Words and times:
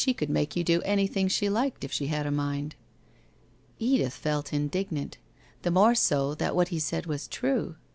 She 0.03 0.15
could 0.15 0.31
make 0.31 0.55
you 0.55 0.63
do 0.63 0.81
anything 0.81 1.27
she 1.27 1.47
liked 1.47 1.83
if 1.83 1.91
she 1.91 2.07
had 2.07 2.25
a 2.25 2.31
mind.' 2.31 2.73
Edith 3.77 4.15
felt 4.15 4.51
indignant, 4.51 5.19
the 5.61 5.69
more 5.69 5.93
so 5.93 6.33
that 6.33 6.55
what 6.55 6.69
he 6.69 6.79
said 6.79 7.05
was 7.05 7.27
true. 7.27 7.75